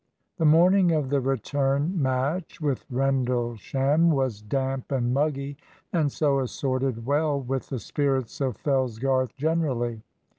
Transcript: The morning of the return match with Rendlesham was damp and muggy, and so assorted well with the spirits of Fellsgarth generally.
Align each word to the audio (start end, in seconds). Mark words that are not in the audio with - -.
The 0.37 0.45
morning 0.45 0.93
of 0.93 1.09
the 1.11 1.21
return 1.21 2.01
match 2.01 2.59
with 2.59 2.85
Rendlesham 2.89 4.09
was 4.09 4.41
damp 4.41 4.91
and 4.91 5.13
muggy, 5.13 5.57
and 5.93 6.11
so 6.11 6.39
assorted 6.39 7.05
well 7.05 7.39
with 7.39 7.69
the 7.69 7.77
spirits 7.77 8.41
of 8.41 8.57
Fellsgarth 8.57 9.35
generally. 9.35 10.01